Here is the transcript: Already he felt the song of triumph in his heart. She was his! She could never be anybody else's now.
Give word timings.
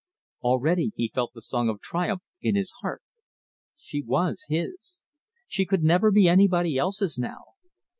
Already 0.41 0.93
he 0.95 1.11
felt 1.13 1.33
the 1.33 1.43
song 1.43 1.69
of 1.69 1.79
triumph 1.79 2.23
in 2.41 2.55
his 2.55 2.71
heart. 2.81 3.03
She 3.77 4.01
was 4.01 4.45
his! 4.49 5.03
She 5.47 5.63
could 5.63 5.83
never 5.83 6.09
be 6.09 6.27
anybody 6.27 6.75
else's 6.75 7.19
now. 7.19 7.53